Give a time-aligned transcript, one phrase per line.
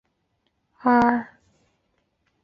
[0.03, 0.05] 简称
[0.93, 1.37] 为日本三大佛。